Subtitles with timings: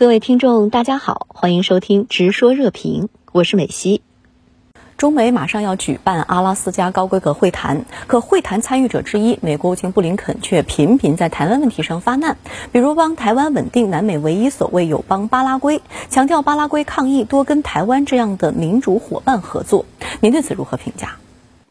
[0.00, 4.00] 各位听众，大家好，欢迎收听《直说热评》，我是美西。
[4.96, 12.38] 中美马上要举办阿拉斯加高规格会谈，可会谈参与者之一美国国务卿布林肯却频频在台湾问题上发难，
[12.72, 19.84] 比如帮台湾稳定南美唯一所谓友邦巴拉圭，强调巴拉圭抗议多跟台湾这样的民主伙伴合作。
[20.20, 21.18] 您对此如何评价？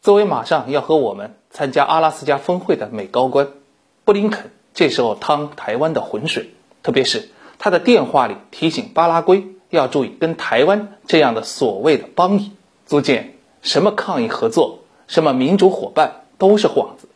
[0.00, 3.48] 作为马上要和我们参加阿拉斯加峰会的美高官，
[4.04, 6.50] 布林肯这时候趟台湾的浑水，
[6.84, 7.28] 特别是
[7.62, 12.52] 他的电话里提醒巴拉圭要注意跟台湾这样的所谓的邦谊。
[12.86, 17.06] 足见什么抗议合作，什么民主伙伴都是幌子，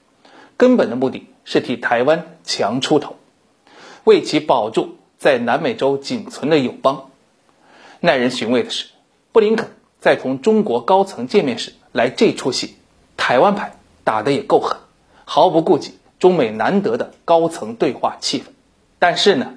[0.59, 3.17] 根本的目的是替台湾强出头，
[4.05, 7.11] 为其保住在南美洲仅存的友邦。
[8.01, 8.89] 耐人寻味的是，
[9.33, 12.77] 布林肯在同中国高层见面时来这出戏，
[13.17, 14.77] 台湾牌打得也够狠，
[15.25, 18.45] 毫不顾及中美难得的高层对话气氛。
[18.99, 19.55] 但是呢，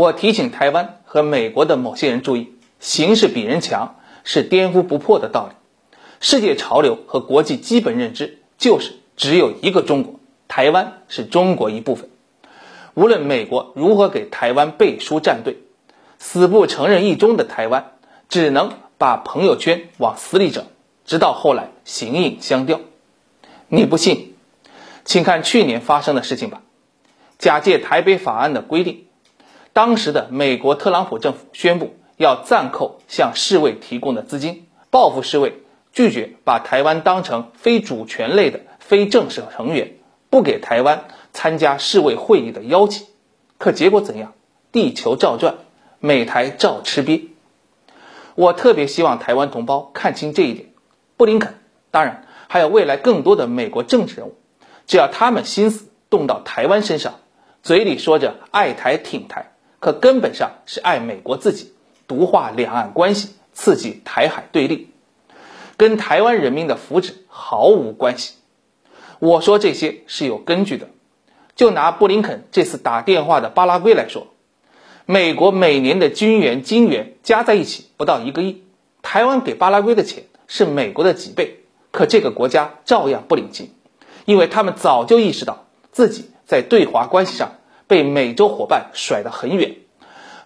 [0.00, 3.96] 我提醒台湾和美国的某些人注意，形势比人强。
[4.22, 5.54] 是颠覆不破的道理。
[6.20, 12.10] 世界潮流和国际基本认知就是只有一个中国，台湾是中国一部分。
[12.94, 15.56] 无论美国如何给台湾背书站队，
[16.18, 17.92] 死不承认一中的台湾，
[18.28, 20.66] 只能把朋友圈往死里整，
[21.06, 22.80] 直到后来形影相吊。
[23.68, 24.34] 你不信，
[25.04, 26.62] 请看去年发生的事情吧。
[27.38, 29.06] 假借台北法案的规定，
[29.72, 31.94] 当时的美国特朗普政府宣布。
[32.16, 39.94] 要暂扣向世卫提供的资金，报复世卫拒绝把台湾当成非主权类的非正式成员，
[40.28, 43.06] 不给台湾参加世卫会议的邀请。
[43.56, 44.34] 可结果怎样？
[44.70, 45.54] 地球照转，
[45.98, 47.28] 美台照吃瘪。
[48.34, 50.68] 我特别希望台湾同胞看清这一点。
[51.16, 51.54] 布林肯，
[51.90, 54.34] 当然还有未来更多的美国政治人物，
[54.86, 57.14] 只要他们心思动到台湾身上，
[57.62, 59.49] 嘴里说着爱台挺台，
[59.80, 61.72] 可根本上是爱美国自己。
[62.06, 64.88] 毒化两岸关系，刺激台海对立，
[65.76, 68.34] 跟台湾人民的福祉毫无关系。
[69.20, 70.88] 我说这些是有根据的。
[71.54, 74.26] 就拿布林肯这次打电话的巴拉圭来说，
[75.06, 78.64] 美国每年的军援金援加在一起不到一个亿，
[79.02, 81.60] 台湾给巴拉圭的钱是美国的几倍，
[81.92, 83.70] 可这个国家照样不领情，
[84.24, 87.52] 因为他们早就意识到自己在对华关系上
[87.90, 89.74] 被美洲伙伴甩得很远。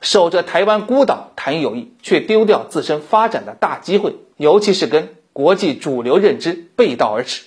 [0.00, 7.44] 守着台湾孤岛谈友谊，却丢掉自身发展的大机会，尤其是跟国际主流认知背道而驰，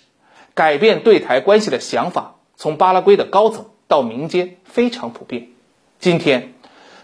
[0.53, 5.47] 改变对台关系的想法，从巴拉圭的高层到民间非常普遍。
[5.97, 6.53] 今天，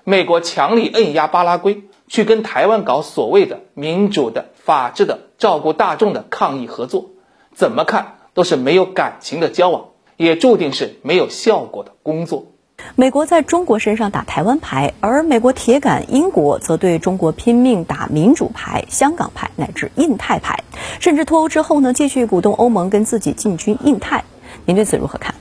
[0.04, 7.10] 美国强力摁压巴拉圭，去跟台湾搞所谓的民主的、法治的、照顾大众的抗议合作，
[7.56, 12.53] 怎么看都是没有感情的交往，也注定是没有效果的工作。
[12.96, 20.64] 美国在中国身上打台湾牌，而美国铁杆英国则对中国拼命打民主牌、香港牌乃至印太牌，
[21.00, 24.26] 甚至脱欧之后呢，继续鼓动欧盟跟自己进军印太。
[24.66, 25.36] 您对此如何看？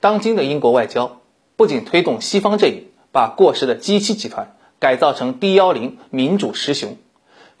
[0.00, 1.20] 当今的英国外交
[1.56, 6.98] 不仅推动西方阵营把过时的 G 七集团改造成 D10 民主十雄，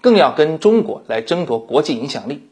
[0.00, 2.48] 更要跟中国来争夺国际影响力。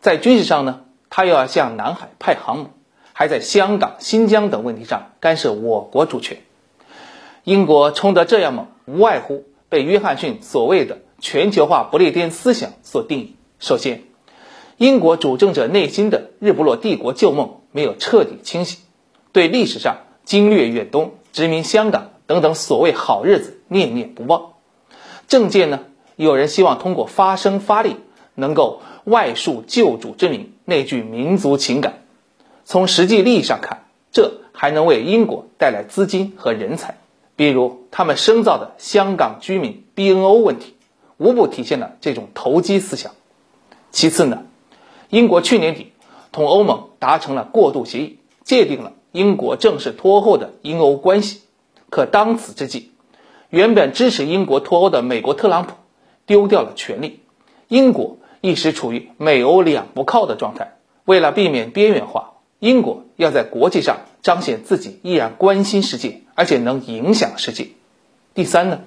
[0.00, 0.80] 在军事上呢，
[1.10, 2.70] 他又要向南海派航母。
[3.18, 6.38] 还在香港、新疆等问题上干涉我国主权。
[7.42, 13.34] 英国冲得这样猛，无外乎被约翰逊所谓的全球化不列颠思想所定义。
[13.58, 14.04] 首先，
[14.76, 18.78] 英国主政者内心的日不落帝国旧梦没有彻底清醒，
[19.32, 24.52] 对历史上经略远东、殖民香港等等所谓好日子念念不忘。
[25.26, 25.80] 政界呢，
[26.14, 27.96] 有人希望通过发声发力，
[28.36, 32.04] 能够外树救主之名，内聚民族情感。
[32.70, 36.98] 从实际利益上看，这还能为英国带来资金和人才，
[37.34, 40.74] 比如他们深造的香港居民 BNO 问题，
[41.16, 43.12] 无不体现了这种投机思想。
[43.90, 44.42] 其次呢，
[45.08, 45.92] 英国去年底
[46.30, 51.40] 同欧盟达成了过渡协议，界定了英国正式脱欧后的英欧关系。
[51.88, 52.92] 可当此之际，
[53.48, 55.72] 原本支持英国脱欧的美国特朗普
[56.26, 57.20] 丢掉了权力，
[57.68, 60.76] 英国一时处于美欧两不靠的状态。
[61.06, 62.34] 为了避免边缘化。
[62.58, 67.68] 英国要在国际上彰显自己依然关心世界，而且能影响世界。
[68.34, 68.80] 第三呢，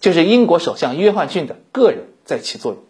[0.00, 2.82] 就是英国首相约翰逊的个人在起作用，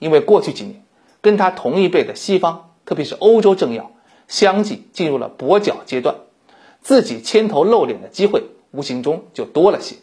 [0.00, 0.82] 因为过去几年
[1.20, 3.92] 跟他同一辈的西方，特别是欧洲政要，
[4.26, 6.16] 相继进入了跛脚阶段，
[6.80, 9.96] 自己牵头露脸的机会无形中就多了些。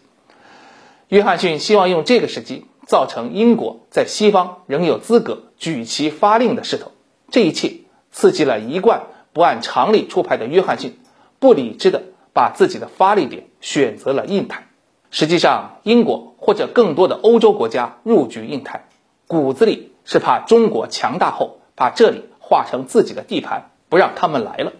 [1.09, 6.94] 约翰逊希望用这个时机，造成英国在西方仍有资格举旗发令的势头。
[7.29, 7.81] 这一切
[8.12, 9.03] 刺激了一贯。
[9.39, 11.00] 不按常理出牌的约翰逊，
[11.39, 12.03] 不理智的
[12.33, 14.68] 把自己的发力点选择了印太。
[15.12, 18.89] 实际上，英国或者更多的欧洲国家入局印太，
[19.27, 24.74] 骨子里是怕中国强大后把这里划成自己的地盘，不让他们来了。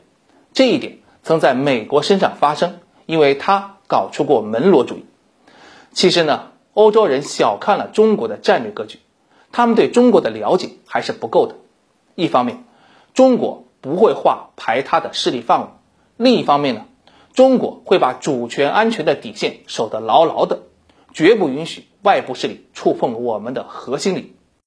[0.52, 5.06] 这一点曾在美国身上发生，因为他搞出过门罗主义。
[5.94, 9.00] 其实呢，欧洲人小看了中国的战略格局，
[9.54, 11.56] 他们对中国的了解还是不够的。
[12.16, 12.66] 一方面，
[13.14, 15.68] 中国不会划排他的势力范围；
[16.18, 16.86] 另一方面呢，
[17.34, 20.64] 中国会把主权安全的底线守得牢牢的，
[21.14, 24.36] 绝不允许外部势力触碰我们的核心利益。